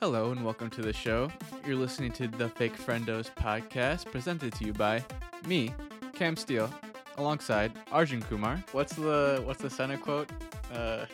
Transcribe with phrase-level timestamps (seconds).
[0.00, 1.30] Hello and welcome to the show.
[1.66, 5.04] You're listening to the Fake Friendos podcast presented to you by
[5.46, 5.72] me,
[6.14, 6.72] Cam Steele,
[7.16, 8.62] alongside Arjun Kumar.
[8.72, 10.30] What's the what's the center quote?
[10.72, 11.06] Uh,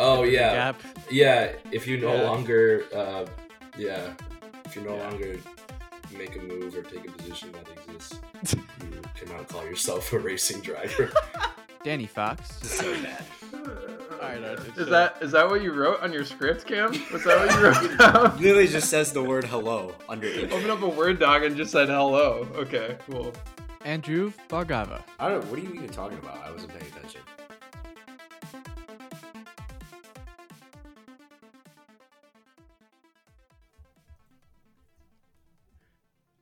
[0.00, 0.80] Oh yeah, Gap.
[1.10, 1.52] yeah.
[1.70, 2.22] If you no Yeah.
[2.22, 3.26] longer, uh,
[3.78, 4.12] yeah,
[4.64, 5.08] if you no Yeah.
[5.08, 5.36] longer
[6.16, 8.18] make a move or take a position that exists,
[8.82, 11.12] you cannot call yourself a racing driver.
[11.84, 12.48] Danny Fox.
[12.62, 13.24] so bad.
[14.34, 14.66] All right, Arjun.
[14.70, 16.90] Is so- that is that what you wrote on your script, Cam?
[17.12, 18.36] Was that what you wrote down?
[18.40, 20.52] Literally just says the word hello underneath.
[20.52, 22.46] Open up a Word doc and just said hello.
[22.54, 23.32] Okay, cool.
[23.84, 25.02] Andrew Bargava?
[25.18, 25.50] I don't know.
[25.50, 26.38] What are you even talking about?
[26.44, 27.20] I wasn't paying attention.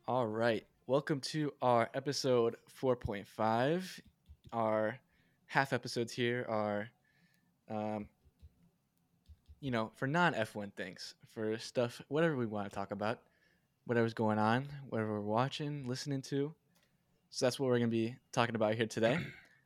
[0.07, 0.65] All right.
[0.87, 4.01] Welcome to our episode 4.5.
[4.53, 4.99] Our
[5.47, 6.89] half episodes here are,
[7.71, 8.07] um,
[9.61, 13.21] you know, for non F1 things, for stuff, whatever we want to talk about,
[13.87, 16.53] whatever's going on, whatever we're watching, listening to.
[17.31, 19.19] So that's what we're going to be talking about here today.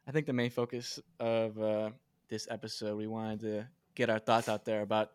[0.07, 1.91] I think the main focus of uh,
[2.29, 5.11] this episode, we wanted to get our thoughts out there about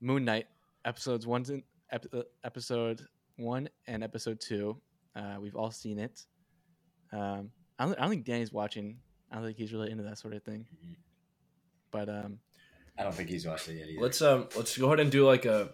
[0.00, 0.46] Moon Knight
[0.84, 3.02] episodes one, ep- uh, episode
[3.36, 4.76] one and episode two.
[5.14, 6.24] Uh, we've all seen it.
[7.12, 8.98] Um, I don't, I don't think Danny's watching.
[9.30, 10.66] I don't think he's really into that sort of thing.
[10.74, 10.96] Mhm.
[11.92, 12.38] But um,
[12.98, 14.02] I don't think he's watched it yet either.
[14.02, 15.70] Let's um, let's go ahead and do like a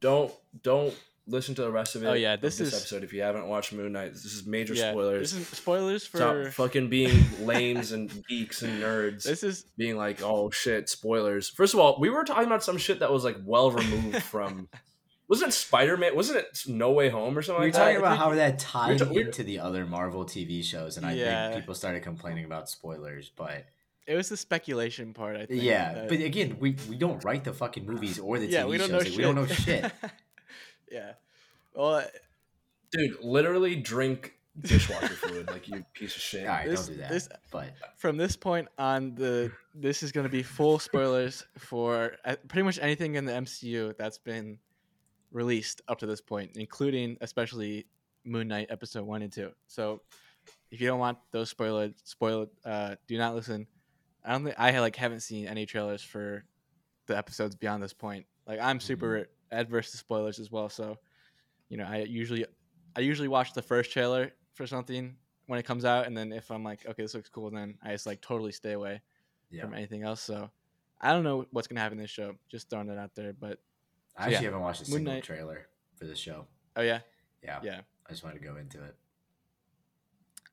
[0.00, 0.30] don't
[0.62, 0.94] don't
[1.26, 2.06] listen to the rest of it.
[2.08, 4.12] Oh, yeah, of this is- episode if you haven't watched Moon Knight.
[4.14, 5.32] This is major yeah, spoilers.
[5.32, 6.50] This is spoilers Stop for.
[6.50, 9.22] fucking being lames and geeks and nerds.
[9.22, 11.48] This is being like, oh shit, spoilers.
[11.48, 14.68] First of all, we were talking about some shit that was like well removed from.
[15.28, 16.16] Wasn't it Spider Man?
[16.16, 18.00] Wasn't it No Way Home or something we were like talking that?
[18.00, 21.50] about how that tied ta- we're- into the other Marvel TV shows, and I Yeah.
[21.50, 23.30] think people started complaining about spoilers.
[23.36, 23.66] But
[24.10, 25.36] it was the speculation part.
[25.36, 25.62] I think.
[25.62, 28.68] yeah, that- but again, we, we don't write the fucking movies or the yeah, TV
[28.70, 28.90] we don't shows.
[28.90, 29.16] know like, shit.
[29.16, 29.92] We don't know shit.
[30.92, 31.12] yeah.
[31.74, 32.04] Well,
[32.92, 36.42] Dude, literally drink dishwasher fluid like you piece of shit.
[36.46, 37.10] All right, This- don't do that.
[37.10, 42.16] this- but from this point on, the this is going to be full spoilers for
[42.24, 44.58] uh, pretty much anything in the MCU that's been
[45.30, 47.86] released up to this point, including especially
[48.24, 49.52] Moon Knight episode one and two.
[49.68, 50.00] So,
[50.72, 53.68] if you don't want those spoiled, spoiled, uh, do not listen.
[54.24, 56.44] I don't think I like haven't seen any trailers for
[57.06, 58.26] the episodes beyond this point.
[58.46, 59.58] Like I'm super mm-hmm.
[59.58, 60.68] adverse to spoilers as well.
[60.68, 60.98] So,
[61.68, 62.44] you know, I usually
[62.96, 65.16] I usually watch the first trailer for something
[65.46, 67.92] when it comes out, and then if I'm like, okay, this looks cool, then I
[67.92, 69.00] just like totally stay away
[69.50, 70.20] yeah, from anything else.
[70.20, 70.50] So
[71.00, 72.34] I don't know what's gonna happen in this show.
[72.48, 73.32] Just throwing it out there.
[73.32, 73.58] But
[74.16, 75.66] I so, yeah, actually haven't watched a Moon single Knight- trailer
[75.96, 76.46] for this show.
[76.76, 77.00] oh yeah,
[77.42, 77.80] Yeah, yeah.
[78.06, 78.96] I just wanted to go into it.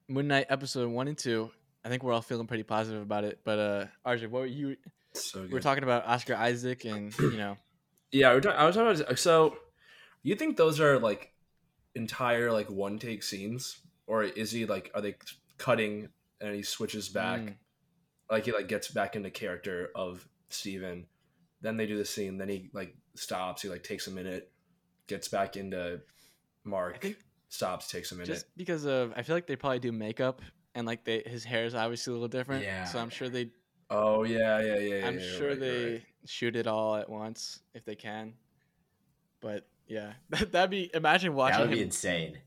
[0.07, 1.51] Moon Knight episode one and two.
[1.87, 3.39] I think we're all feeling pretty positive about it.
[3.45, 4.75] But uh, RJ, what were you?
[5.13, 5.47] So.
[5.49, 7.57] We're talking about Oscar Isaac, and you know,
[8.11, 8.59] yeah, we're talking.
[8.59, 9.17] I was talking about.
[9.17, 9.55] So,
[10.21, 11.31] you think those are like
[11.95, 15.15] entire like one take scenes, or is he like are they
[15.57, 16.09] cutting
[16.41, 17.39] and he switches back?
[17.39, 17.55] mm,
[18.29, 21.05] like he like gets back into character of Steven.
[21.61, 22.37] Then they do the scene.
[22.37, 23.61] Then he like stops.
[23.61, 24.51] He like takes a minute,
[25.07, 26.01] gets back into
[26.65, 27.07] Mark.
[27.47, 28.27] Stops, takes a minute.
[28.27, 30.41] just because of I feel like they probably do makeup,
[30.77, 32.63] and like they his hair is obviously a little different.
[32.63, 32.85] Yeah.
[32.85, 33.49] So I'm sure they
[33.89, 34.95] oh yeah, yeah, yeah.
[34.95, 36.03] yeah I'm yeah, sure right, they right.
[36.25, 38.33] shoot it all at once if they can.
[39.41, 41.57] But yeah, that'd be imagine watching.
[41.57, 42.37] That would him be insane.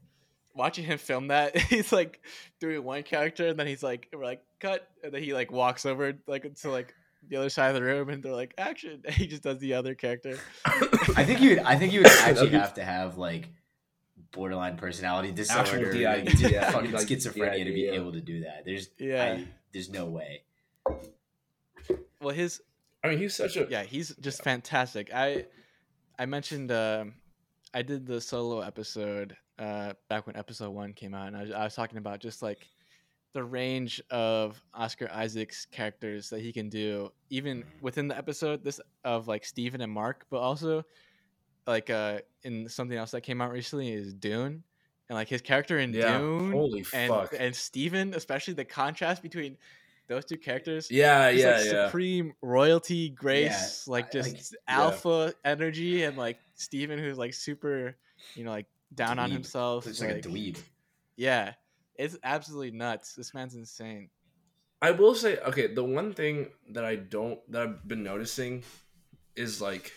[0.55, 1.59] watching him film that.
[1.59, 2.21] He's like
[2.61, 5.85] doing one character, and then he's like, we're like cut, and then he like walks
[5.85, 6.95] over like to like
[7.29, 9.03] the other side of the room, and they're like action.
[9.05, 10.39] And he just does the other character.
[10.65, 11.59] I think you would.
[11.61, 13.49] I think you would actually have to have like
[14.33, 17.93] borderline personality disorder, DID, like, yeah, fucking like schizophrenia to be yeah.
[17.93, 18.65] able to do that.
[18.65, 19.39] There's Yeah.
[19.39, 20.43] I, there's no way.
[22.21, 22.61] Well, his
[23.03, 25.11] I mean, he's such a yeah, he's just fantastic.
[25.15, 25.47] I
[26.19, 27.15] I mentioned um,
[27.73, 31.51] I did the solo episode uh, back when episode one came out, and I was,
[31.51, 32.69] I was talking about just like
[33.33, 38.65] the range of Oscar Isaac's characters that he can do, even within the episode.
[38.65, 40.85] This of like Steven and Mark, but also
[41.67, 44.63] like uh, in something else that came out recently is Dune,
[45.09, 46.19] and like his character in Yeah.
[46.19, 47.35] Dune Holy and fuck.
[47.39, 49.57] and Steven, especially the contrast between
[50.09, 51.87] those two characters yeah, yeah, like yeah.
[51.87, 57.97] supreme royalty grace I- like just like- alpha energy and like steven who's like super
[58.35, 60.59] you know like down on himself It's like, a dweeb.
[61.15, 61.53] yeah
[61.95, 64.11] it's absolutely nuts this man's insane
[64.83, 68.65] I will say, okay, the one thing that I don't that I've been noticing
[69.37, 69.93] is like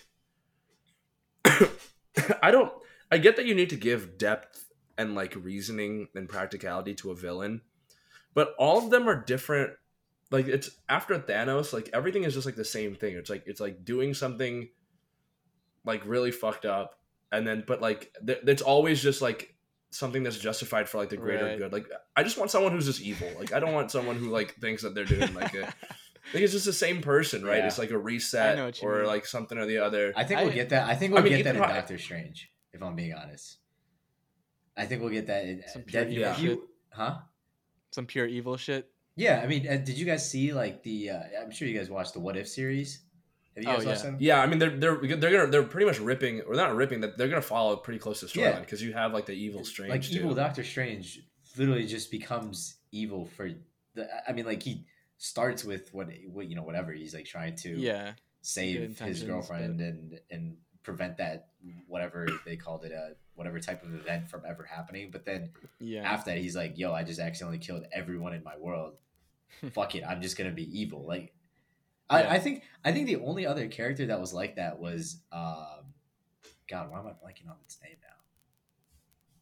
[2.42, 2.72] I don't
[3.12, 4.66] I get that you need to give depth
[4.98, 7.62] and like reasoning and practicality to a villain,
[8.34, 9.72] but all of them are different.
[10.32, 13.16] Like it's after Thanos, like everything is just like the same thing.
[13.16, 14.70] It's like it's like doing something
[15.86, 17.00] like really fucked up
[17.32, 19.56] and then but like th- it's always just like
[19.90, 21.58] something that's justified for like the greater Right.
[21.58, 21.74] good.
[21.74, 23.30] Like I just want someone who's just evil.
[23.38, 25.72] Like I don't want someone who like thinks that they're doing like a
[26.34, 27.58] like it's just the same person, right?
[27.60, 27.68] Yeah.
[27.68, 29.08] It's like a reset know what you or mean.
[29.08, 30.14] like something or the other.
[30.16, 30.88] I think we'll get that.
[30.88, 32.50] I think we'll I mean, get that in Hawke- Doctor Strange.
[32.72, 33.58] If I'm being honest,
[34.76, 35.46] I think we'll get that.
[35.46, 36.60] In, Some pure that evil you- shit.
[36.92, 37.18] huh?
[37.92, 38.90] Some pure evil shit.
[39.16, 41.12] Yeah, I mean, uh, did you guys see like the?
[41.12, 43.02] Uh, I'm sure you guys watched the What If series.
[43.56, 44.06] Have you Oh, guys watched yeah.
[44.10, 44.18] them?
[44.20, 47.20] Yeah, I mean they're they're they're gonna they're pretty much ripping or not ripping that
[47.20, 48.60] they're gonna follow pretty close to storyline Yeah.
[48.62, 50.16] because you have like the evil strange like too.
[50.16, 51.20] evil Doctor Strange
[51.56, 53.52] literally just becomes evil for
[53.94, 54.10] the.
[54.28, 54.86] I mean, like he
[55.24, 58.12] starts with what, what you know, whatever he's like trying to Yeah.
[58.42, 61.48] save his girlfriend and and prevent that
[61.88, 65.12] whatever they called it a whatever type of event from ever happening.
[65.12, 66.04] But then Yeah.
[66.04, 68.98] after that, he's like, "Yo, I just accidentally killed everyone in my world.
[69.72, 71.34] Fuck it, I'm just gonna be evil." Like,
[72.12, 72.18] Yeah.
[72.18, 75.94] I, I think I think the only other character that was like that was, um,
[76.68, 78.18] God, why am I blanking on its name now?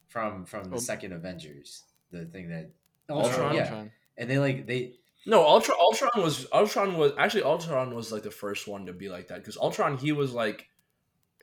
[0.10, 0.80] From from the Oh.
[0.80, 2.70] second Avengers, the thing that
[3.10, 3.56] Ultron?
[3.56, 3.92] yeah, Ultron.
[4.18, 5.78] and they like they No, Ultron.
[5.80, 9.38] Ultron was Ultron was actually Ultron was like the first one to be like that
[9.38, 10.68] because Ultron he was like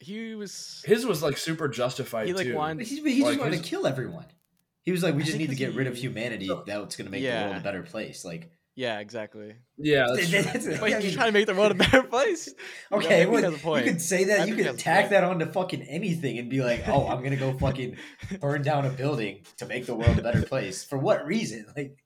[0.00, 0.82] He was.
[0.86, 2.54] his was like super justified He, like, too.
[2.56, 4.26] wanted- But he, he just Like, wanted his- to kill everyone.
[4.82, 6.48] He was like, we I just need to get rid of he- humanity.
[6.66, 8.25] That's going to make the world a better place.
[8.25, 9.54] Like, Yeah, exactly.
[9.76, 10.42] yeah, that's true.
[10.42, 12.48] That's- But I he's mean- trying to make the world a better place.
[12.92, 13.84] okay, I think he well, has a point.
[13.86, 14.48] you could say I that.
[14.48, 15.10] You could has a tack point.
[15.10, 17.96] that onto fucking anything and be like, oh, I'm going to go fucking
[18.40, 20.82] burn down a building to make the world a better place.
[20.84, 21.66] For what reason?
[21.76, 21.98] Like,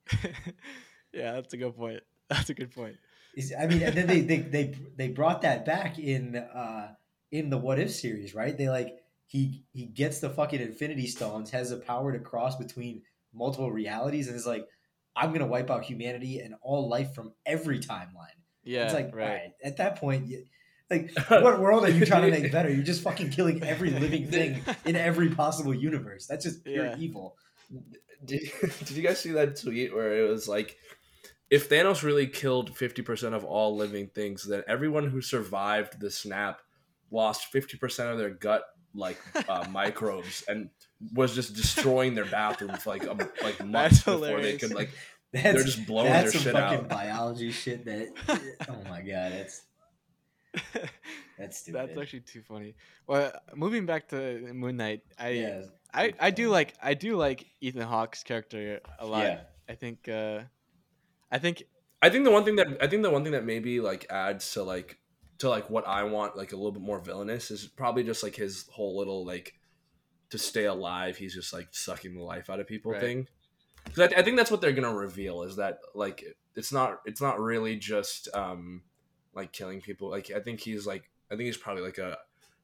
[1.13, 2.01] yeah, that's a good point.
[2.29, 2.97] That's a good point.
[3.37, 6.95] is- I mean, and then they, they they they brought that back in uh
[7.31, 8.57] in the What If series, right?
[8.57, 13.03] They like he he gets the fucking Infinity Stones, has the power to cross between
[13.35, 14.67] multiple realities, and is like,
[15.15, 18.39] I'm gonna wipe out humanity and all life from every timeline.
[18.65, 19.25] Yeah, it's like, right.
[19.27, 20.45] all right, at that point, you,
[20.89, 22.71] like, what world are you trying to make better?
[22.73, 26.27] You're just fucking killing every living thing in every possible universe.
[26.27, 26.97] That's just pure Yeah.
[26.99, 27.37] evil.
[28.25, 30.77] Did, did you guys see that tweet where it was like,
[31.53, 36.11] if Thanos really killed fifty percent of all living things, then everyone who survived the
[36.11, 36.63] snap
[37.11, 38.65] lost fifty percent of their gut
[38.95, 39.19] like
[39.51, 40.71] uh, microbes and
[41.13, 44.89] was just destroying their bathroom for like a, like months before they could like
[45.33, 46.89] That's, they're just blowing that's their some shit fucking out.
[46.89, 47.85] biology shit.
[47.85, 48.09] That
[48.71, 49.63] oh my god, that's
[51.39, 51.81] that's stupid.
[51.81, 52.77] That's actually too funny.
[53.07, 55.63] Well, moving back to Moon Knight, I yeah,
[55.93, 59.25] I, I do like I do like Ethan Hawke's character a lot.
[59.25, 59.41] yeah.
[59.69, 60.41] I think uh
[61.33, 61.65] I think
[62.03, 64.53] I think the one thing that I think the one thing that maybe like adds
[64.53, 64.99] to like
[65.39, 68.37] to like what I want like a little bit more villainous is probably just like
[68.37, 69.55] his whole little like
[70.31, 73.01] to stay alive he's just like sucking the life out of people Right.
[73.01, 73.29] thing.
[73.85, 76.23] Because I, I think that's what they're gonna reveal is that like
[76.55, 78.83] it's not it's not really just um
[79.35, 80.11] like killing people.
[80.11, 82.19] Like I think he's like I think he's probably like a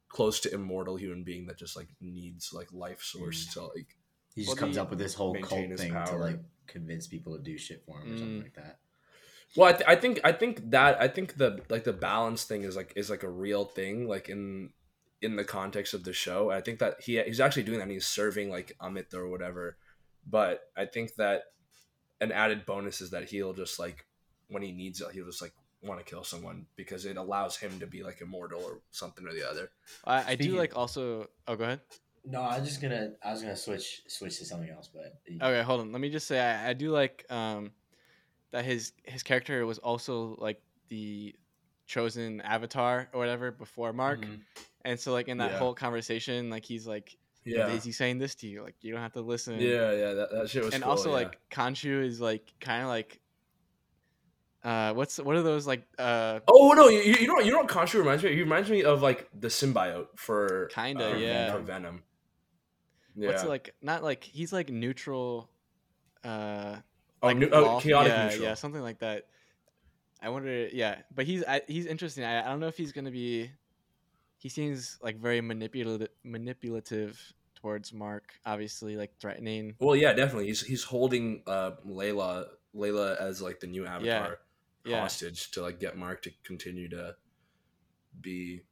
[0.09, 3.97] close to immortal human being that just like needs like life source to like
[4.35, 7.37] He just Well, comes up with this whole cult his thing to like convince people
[7.37, 8.43] to do shit for him or something Mm.
[8.43, 8.79] like that.
[9.57, 12.63] Well, I, th- I think I think that I think the like the balance thing
[12.63, 14.71] is like is like a real thing like in
[15.23, 16.51] in the context of the show.
[16.51, 17.85] I think that he he's actually doing that.
[17.85, 19.79] and He's serving like Ammit or whatever.
[20.27, 21.45] But I think that
[22.21, 24.05] an added bonus is that he'll just like
[24.49, 27.79] when he needs it, he'll just like want to kill someone because it allows him
[27.81, 29.71] to be like immortal or something or the other.
[30.05, 31.81] I, I do like also oh go ahead.
[32.31, 35.63] No, I was just gonna I was gonna switch switch to something else, but Okay,
[35.63, 35.93] hold on.
[35.93, 37.73] Let me just say I, I do like um
[38.53, 41.35] that his his character was also like the
[41.87, 44.21] chosen avatar or whatever before Mark.
[44.27, 44.41] Mhm.
[44.85, 45.59] And so like in that Yeah.
[45.59, 48.63] whole conversation, like he's like Yeah, is he saying this to you?
[48.63, 49.59] Like you don't have to listen.
[49.61, 50.13] yeah, yeah.
[50.13, 51.15] That, that shit was and cool, also yeah.
[51.17, 53.21] like Khonshu is like kind of like
[54.65, 56.89] uh what's what are those like uh Oh no!
[56.89, 58.31] You, you know you know what Khonshu reminds me?
[58.31, 58.37] Of?
[58.37, 61.53] He reminds me of like the symbiote for Kinda, uh, yeah.
[61.53, 62.03] for Venom.
[63.19, 63.29] Yeah.
[63.29, 65.51] what's it like not like he's like neutral
[66.25, 66.77] uh
[67.23, 68.43] oh, like nu- oh, chaotic yeah, neutral.
[68.45, 69.27] yeah something like that
[70.23, 73.11] i wonder yeah but he's I, he's interesting I, I don't know if he's gonna
[73.11, 73.51] be
[74.37, 77.21] he seems like very manipulative manipulative
[77.57, 80.47] towards mark obviously like threatening Well, yeah, definitely.
[80.47, 84.39] He's he's holding uh Layla Layla as like the new avatar
[84.85, 87.17] yeah hostage to like get Mark to continue to
[88.21, 88.63] be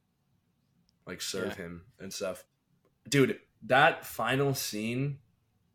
[1.07, 2.45] like serve him and stuff.
[3.09, 5.19] Dude, that final scene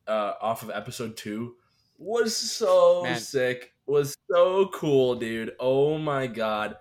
[0.08, 1.54] uh off of episode 2
[1.98, 3.20] was so Man.
[3.20, 3.74] sick.
[3.86, 5.52] Was so cool, dude.
[5.60, 6.78] Oh my god.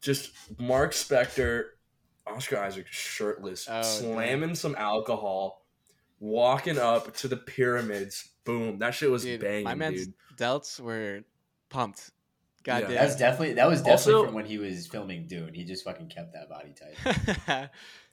[0.00, 1.64] Just Mark Spector,
[2.26, 5.64] Oscar Isaac shirtless, Oh, slamming some alcohol,
[6.20, 8.30] walking up to the pyramids.
[8.44, 8.78] Boom.
[8.78, 10.14] That shit was dude banging, my man's dude.
[10.36, 11.22] delts were
[11.68, 12.10] pumped
[12.62, 13.00] god Yeah.
[13.02, 15.52] That's definitely that was definitely Also- from when he was filming Dune.
[15.54, 17.70] He just fucking kept that body type.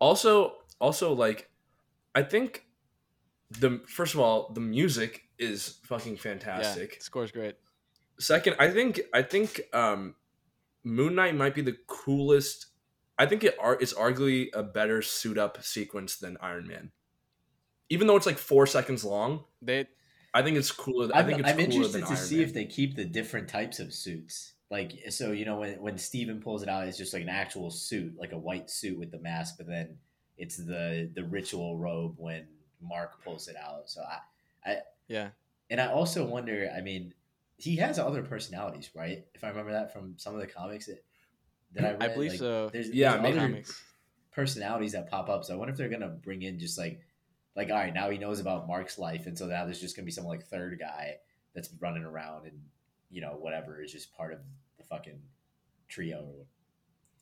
[0.00, 1.50] damn Also, Also, like,
[2.14, 2.64] I think
[3.50, 7.02] the first of all, the music is fucking Yeah, fantastic.
[7.02, 7.56] score's great.
[8.18, 10.16] Second, I think I think um,
[10.84, 12.66] Moon Knight might be the coolest.
[13.18, 16.92] I think it are it's arguably a better suit up sequence than Iron Man.
[17.90, 19.86] Even though it's like four seconds long, They
[20.34, 21.08] I think it's cooler.
[21.14, 22.44] I I'm, think it's I'm cooler interested than to Iron see Man.
[22.46, 24.54] if they keep the different types of suits.
[24.70, 27.70] Like so, you know, when when Steven pulls it out, it's just like an actual
[27.70, 29.96] suit, like a white suit with the mask, but then
[30.36, 32.46] it's the the ritual robe when
[32.82, 33.88] Mark pulls it out.
[33.88, 34.76] So I I
[35.08, 35.28] yeah.
[35.70, 37.14] and I also wonder, I mean,
[37.56, 39.24] he has other personalities, right?
[39.34, 41.02] If I remember that from some of the comics that,
[41.72, 42.02] that I read.
[42.02, 42.68] I believe like, so.
[42.70, 43.82] There's, Yeah, there's maybe- other Comics.
[44.32, 45.44] personalities that pop up.
[45.44, 47.00] So I wonder if they're gonna bring in just like
[47.56, 50.04] like all right, now he knows about Mark's life, and so now there's just gonna
[50.06, 51.16] be some like third guy
[51.54, 52.60] that's running around and
[53.10, 54.38] you know whatever is just part of
[54.78, 55.20] the fucking
[55.88, 56.18] trio.
[56.20, 56.46] or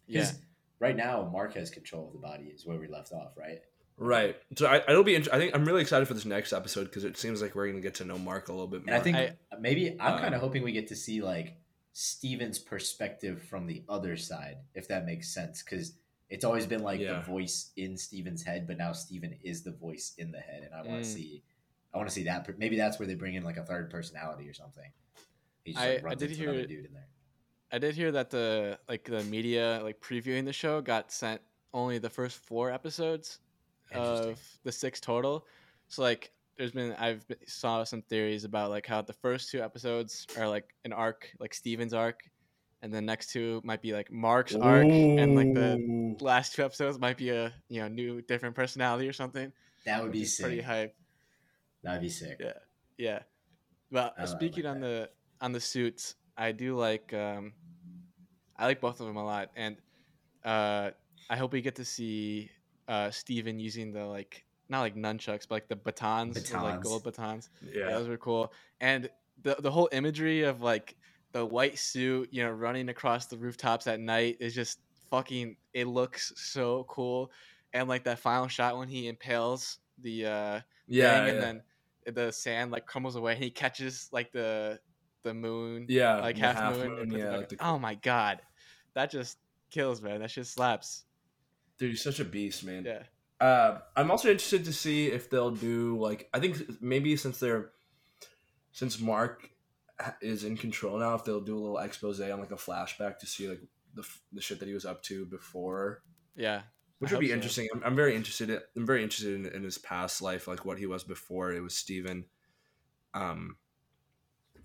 [0.06, 0.20] Yeah.
[0.20, 0.38] Because
[0.78, 3.60] right now Mark has control of the body, is where we left off, right?
[3.98, 4.36] Right.
[4.56, 5.14] So I, it'll be.
[5.14, 7.66] int- I think I'm really excited for this next episode because it seems like we're
[7.68, 8.94] gonna get to know Mark a little bit more.
[8.94, 11.56] And I think I- maybe I'm Um, kind of hoping we get to see like
[11.92, 15.94] Steven's perspective from the other side, if that makes sense, because.
[16.28, 17.12] It's always been like Yeah.
[17.12, 20.74] the voice in Steven's head, but now Steven is the voice in the head, and
[20.74, 21.04] I want Mm.
[21.04, 21.44] to see,
[21.94, 22.58] I want to see that.
[22.58, 24.90] Maybe that's where they bring in like a third personality or something.
[25.66, 27.08] He just I- like, I did into another hear- dude in there.
[27.72, 31.40] I did hear that the like the media like previewing the show got sent
[31.74, 33.40] only the first four episodes
[33.92, 35.44] of the six total.
[35.88, 39.60] So like there's been I've been, saw some theories about like how the first two
[39.60, 42.20] episodes are like an arc, like Steven's arc,
[42.82, 47.00] and the next two might be like Mark's arc, and like the last two episodes
[47.00, 49.52] might be a you know new different personality or something.
[49.84, 50.64] That would be is pretty sick.
[50.66, 50.96] hype.
[51.82, 52.36] That'd be sick.
[52.38, 52.52] Yeah,
[52.96, 53.18] yeah.
[53.90, 56.76] But uh, oh, I li- I speaking like on the on the suits, I do
[56.76, 57.56] like um,
[58.56, 59.80] I like both of them a lot, and
[60.44, 60.92] uh,
[61.30, 62.50] I hope we get to see
[62.88, 67.04] uh, Steven using the like not like nunchucks, but like the batons, the, like gold
[67.04, 67.50] batons.
[67.60, 67.72] Yeah.
[67.72, 67.98] Yeah.
[67.98, 68.52] those were cool.
[68.80, 69.10] And
[69.42, 70.96] the the whole imagery of like
[71.32, 75.56] the white suit, you know, running across the rooftops at night is just fucking.
[75.74, 77.32] It looks so cool.
[77.72, 81.00] And like that final shot when he impales the uh, Yeah.
[81.00, 81.62] thing, and then
[82.06, 84.80] the sand like crumbles away, and he catches like the
[85.26, 86.20] the moon, yeah.
[86.20, 87.12] like the half, moon.
[87.12, 87.36] it yeah.
[87.36, 88.40] Like the, oh my god,
[88.94, 89.38] that just
[89.70, 90.20] kills, man.
[90.20, 91.04] That shit slaps.
[91.78, 92.84] Dude, he's such a beast, man.
[92.86, 93.02] Yeah.
[93.44, 97.72] Uh, I'm also interested to see if they'll do like I think maybe since they're
[98.72, 99.50] since Mark
[100.22, 103.26] is in control now, if they'll do a little expose on like a flashback to
[103.26, 103.60] see like
[103.94, 106.02] the the shit that he was up to before,
[106.36, 106.62] Yeah.
[106.98, 107.34] which I would be so.
[107.34, 107.68] interesting.
[107.74, 108.50] I'm, I'm very interested.
[108.50, 111.62] In, I'm very interested in, in his past life, like what he was before it
[111.62, 112.26] was Steven.
[113.14, 113.56] Um,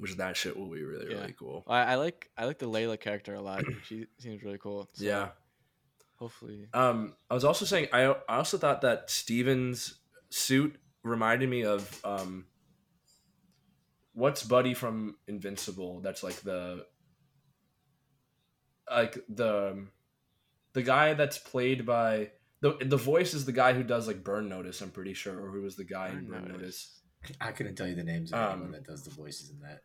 [0.02, 1.20] which that shit will be really Yeah.
[1.22, 1.64] really cool.
[1.68, 3.64] I, I like I like the Layla character a lot.
[3.88, 4.90] she seems really cool.
[4.94, 5.30] So Yeah.
[6.18, 6.68] Hopefully.
[6.74, 12.00] Um, I was also saying I I also thought that Steven's suit reminded me of
[12.04, 12.46] um
[14.14, 16.02] what's Buddy from Invincible?
[16.02, 16.86] That's like the
[18.90, 19.88] like the
[20.74, 22.32] the guy that's played by
[22.62, 24.82] the the voice is the guy who does like Burn Notice.
[24.82, 26.60] I'm pretty sure, or who was the guy in Burn Burn Notice.
[26.62, 26.98] Notice.
[27.40, 29.84] I couldn't tell you the names of Um, anyone that does the voices in that.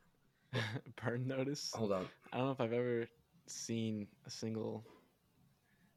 [1.04, 1.72] Burn notice.
[1.75, 3.06] Hold on, I don't know if I've ever
[3.46, 4.84] seen a single.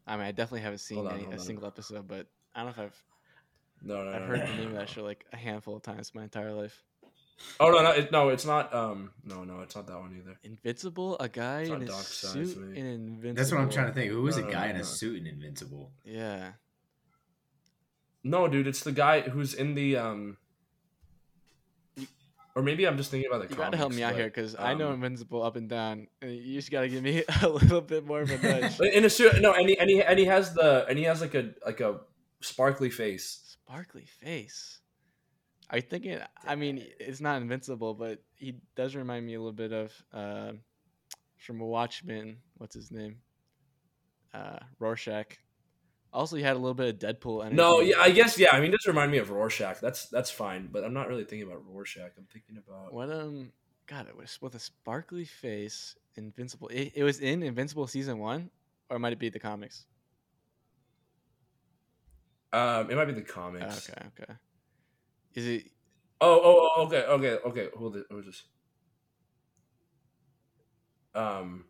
[0.07, 1.39] I mean, I definitely haven't seen on, any, a on.
[1.39, 3.03] single episode, but I don't know if I've
[3.81, 5.75] no, no, I've no, heard no, the no, name of that show like a handful
[5.75, 6.83] of times my entire life.
[7.59, 8.73] Oh no, no, it, no, it's not.
[8.73, 10.37] Um, no, no, it's not that one either.
[10.43, 12.77] Invincible, a guy in a suit for me.
[12.79, 13.33] in Invincible.
[13.35, 14.11] That's what I'm trying to think.
[14.11, 15.91] Who is No, a guy no, in a suit in Invincible?
[16.03, 16.51] Yeah,
[18.23, 20.37] No, dude, it's the guy who's in the um.
[22.59, 23.53] Or maybe I'm just thinking about the.
[23.53, 26.07] you gotta help me out but, here because I know um, Invincible up and down.
[26.21, 28.77] and You just gotta give me a little bit more of a nudge.
[28.93, 31.21] In a suit, no, and he, and he and he has the and he has
[31.21, 32.01] like a like a
[32.41, 33.57] sparkly face.
[33.63, 34.81] Sparkly face.
[35.69, 36.19] Are you thinking?
[36.45, 40.51] I mean, it's not invincible, but he does remind me a little bit of uh,
[41.37, 42.39] from Watchmen.
[42.57, 43.19] What's his name?
[44.33, 45.37] Uh, Rorschach.
[46.11, 47.55] Also, he had a little bit of Deadpool energy.
[47.55, 48.49] No, yeah, I guess yeah.
[48.51, 49.79] I mean, it does remind me of Rorschach.
[49.79, 52.11] That's that's fine, but I'm not really thinking about Rorschach.
[52.17, 52.93] I'm thinking about.
[52.93, 53.51] What um,
[53.85, 55.95] God, it was with a sparkly face.
[56.15, 56.67] Invincible.
[56.69, 58.49] It, it was in Invincible season one,
[58.89, 59.85] or might it be the comics?
[62.51, 63.89] Um, it might be the comics.
[63.89, 64.33] okay, okay.
[65.35, 65.71] Is it?
[66.19, 67.67] Oh, oh, oh, okay, okay, okay.
[67.77, 68.05] Hold it.
[68.11, 68.43] Hold this.
[71.13, 71.65] Um,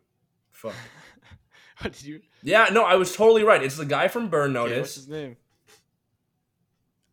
[0.50, 0.74] fuck.
[1.80, 2.20] what did you?
[2.42, 3.62] Yeah, no, I was totally right.
[3.62, 4.94] It's the guy from Burn Okay, what's Notice.
[4.96, 5.36] his name?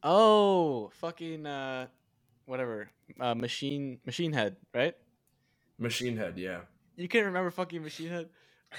[0.03, 1.87] Oh, fucking uh,
[2.45, 2.89] whatever.
[3.19, 4.93] Uh, machine Machine Head, right?
[5.79, 6.37] Machine Head.
[6.37, 6.59] Yeah,
[6.95, 8.29] You can't remember fucking Machine Head?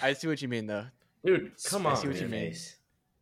[0.02, 0.86] I see what you mean though.
[1.24, 2.50] dude, come I on, see what you mean.
[2.50, 2.74] Face.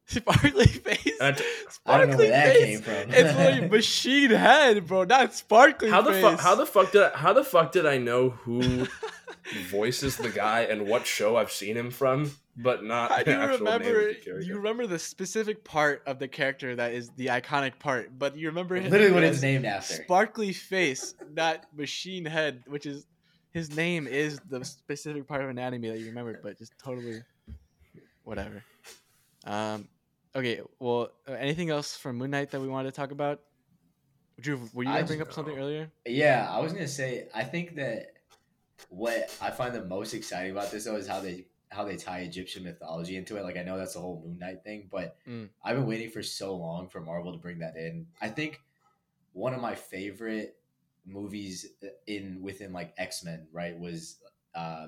[0.08, 1.14] Sparkly face.
[1.20, 1.44] And I t-
[1.85, 2.64] I don't know where Sparkly that face.
[2.64, 3.12] came from.
[3.12, 6.38] It's like machine head, bro, not sparkly how the fuck?
[6.38, 8.87] How the fuck did I, how the fuck did I know who
[9.71, 13.37] voices the guy and what show I've seen him from, but not I do the
[13.37, 14.09] you actual name of remember?
[14.09, 14.41] the character?
[14.41, 18.49] You remember the specific part of the character that is the iconic part, but you
[18.49, 19.95] remember him Literally what as it's named after.
[20.05, 23.07] Sparkly face, not machine head, which is
[23.53, 27.23] his name is the specific part of anatomy that you remember, but just totally
[28.25, 28.62] whatever.
[29.45, 29.88] Um,
[30.35, 33.41] okay, well, uh, anything else from Moon Knight that we wanted to talk about?
[34.43, 35.91] Dhruv, were you I gonna bring just up something earlier?
[36.05, 38.15] Yeah, I was gonna say I think that
[38.88, 42.21] what I find the most exciting about this though is how they how they tie
[42.21, 43.42] Egyptian mythology into it.
[43.42, 45.49] Like I know that's the whole Moon Knight thing, but Mm.
[45.64, 48.06] I've been waiting for so long for Marvel to bring that in.
[48.21, 48.61] I think
[49.33, 50.56] one of my favorite
[51.04, 51.66] movies
[52.06, 54.18] in within like X Men, right, was
[54.54, 54.87] uh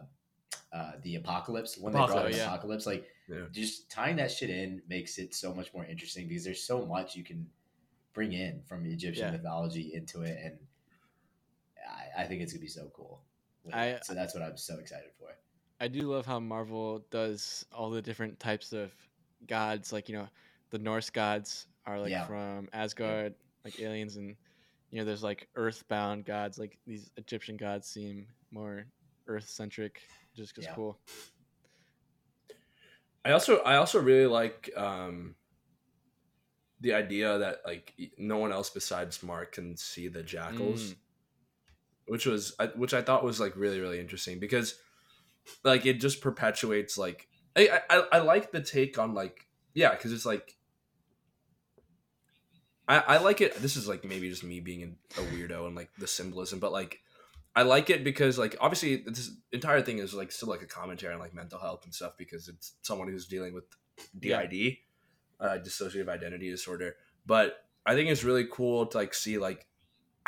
[0.72, 2.46] uh the Apocalypse when they brought Apocalypse, in yeah.
[2.46, 2.86] Apocalypse.
[2.86, 3.44] Like Yeah.
[3.52, 7.16] just tying that shit in makes it so much more interesting because there's so much
[7.16, 7.48] you can
[8.14, 9.32] bring in from Egyptian Yeah.
[9.38, 10.58] mythology into it, and
[11.88, 13.20] I, I think it's gonna be so cool.
[13.64, 15.28] With I- so that's what I'm so excited for.
[15.80, 18.90] I do love how Marvel does all the different types of
[19.46, 19.92] gods.
[19.92, 20.28] Like you know,
[20.70, 22.24] the Norse gods are like Yeah.
[22.26, 23.34] from Asgard,
[23.64, 24.36] like aliens, and
[24.90, 26.58] you know, there's like earthbound gods.
[26.58, 28.86] Like these Egyptian gods seem more
[29.28, 30.02] earth centric,
[30.34, 30.74] just because Yeah.
[30.74, 30.98] cool.
[33.24, 35.36] I also I also really like um
[36.80, 40.96] the idea that like no one else besides Mark can see the jackals, Mm.
[42.08, 44.78] Which was which I thought was like really really interesting because
[45.64, 50.12] like it just perpetuates like I I, I like the take on like yeah because
[50.12, 50.56] it's like
[52.86, 53.54] I I like it.
[53.56, 57.00] This is like maybe just me being a weirdo and like the symbolism, but like
[57.54, 61.12] I like it because like obviously this entire thing is like still like a commentary
[61.12, 63.64] on like mental health and stuff because it's someone who's dealing with
[64.20, 64.46] Yeah.
[64.46, 64.78] DID,
[65.40, 66.96] uh, dissociative identity disorder.
[67.26, 69.66] But I think it's really cool to like see like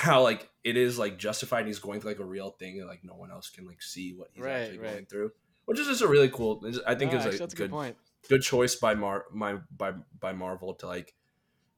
[0.00, 1.66] how like it is like justified.
[1.66, 4.14] He's going through like a real thing and like no one else can like see
[4.14, 4.92] what he's Right, actually right.
[4.92, 5.32] going through,
[5.66, 6.62] which is just a really cool.
[6.86, 7.96] I think No, is actually, a good good point.
[8.28, 11.14] good choice by Mar my by by Marvel to like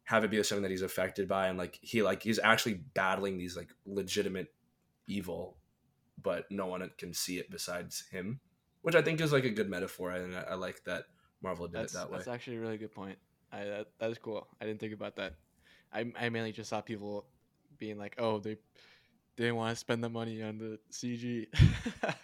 [0.04, 3.38] have it be something that he's affected by and like he like he's actually battling
[3.38, 4.48] these like legitimate
[5.08, 5.56] evil,
[6.20, 8.40] but no one can see it besides him,
[8.82, 11.04] which I think is like a good metaphor and I, I like that
[11.42, 12.18] Marvel did That's it that way.
[12.18, 13.18] that's actually a really good point.
[13.50, 14.46] I that, that is cool.
[14.60, 15.34] I didn't think about that.
[15.92, 17.26] I I mainly just saw people
[17.82, 18.54] being like, oh, they
[19.36, 21.46] they didn't want to spend the money on the CG.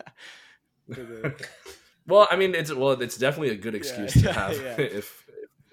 [0.86, 1.34] The-
[2.06, 4.80] well, I mean it's well it's definitely a good excuse Yeah, to have yeah.
[4.80, 5.28] if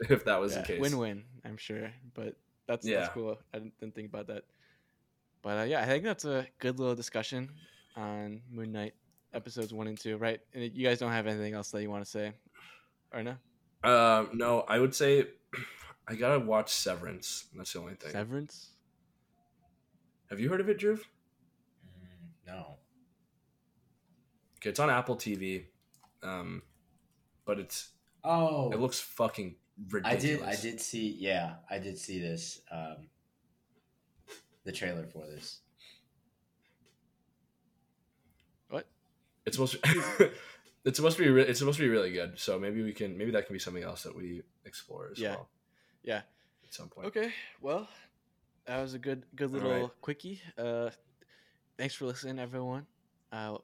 [0.10, 0.82] if that was yeah, the case.
[0.82, 1.90] Win-win, I'm sure.
[2.14, 2.36] But
[2.68, 3.02] that's Yeah.
[3.02, 3.38] that's cool.
[3.54, 4.44] I didn't, didn't think about that.
[5.42, 7.50] But uh, yeah, I think that's a good little discussion
[7.96, 8.94] on Moon Knight
[9.34, 10.42] episodes one and two, right?
[10.54, 12.34] And you guys don't have anything else that you want to say,
[13.14, 13.36] or no?
[13.90, 15.28] Um, no, I would say
[16.10, 17.46] I gotta watch Severance.
[17.56, 18.12] That's the only thing.
[18.12, 18.72] Severance.
[20.36, 20.98] Have you heard of it, Dhruv?
[20.98, 22.76] Mm, no.
[24.58, 25.64] Okay, it's on Apple TV,
[26.24, 26.62] um,
[27.46, 29.56] but it's Oh, it looks fucking
[29.90, 30.24] ridiculous.
[30.24, 30.42] I did.
[30.44, 31.16] I did see.
[31.18, 32.60] Yeah, I did see this.
[32.70, 33.08] Um,
[34.66, 35.62] the trailer for this.
[38.68, 38.88] What?
[39.46, 40.32] It's supposed to.
[40.84, 41.30] it's supposed to be.
[41.30, 42.38] Re- it's supposed to be really good.
[42.38, 43.18] So maybe we can.
[43.18, 45.30] Maybe that can be something else that we explore as Yeah.
[45.30, 45.50] well
[46.04, 46.24] Yeah.
[46.66, 47.08] at some point.
[47.08, 47.32] Okay.
[47.62, 47.88] Well,
[48.68, 49.90] that was a good good little right.
[50.02, 50.42] quickie.
[50.58, 50.90] Uh,
[51.78, 52.86] thanks for listening, everyone.
[53.32, 53.58] Uh,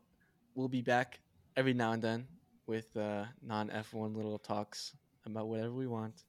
[0.55, 1.19] we'll be back
[1.57, 2.27] every now and then
[2.67, 6.23] with uh, non F1 little talks about whatever we want.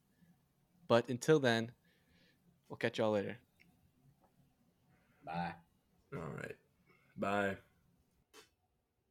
[0.87, 1.71] But until then,
[2.69, 3.37] we'll catch y'all later.
[5.25, 5.53] Bye.
[6.13, 6.55] All right.
[7.17, 7.57] Bye.